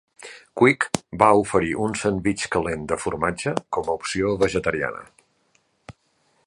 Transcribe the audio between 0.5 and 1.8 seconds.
Quick va oferir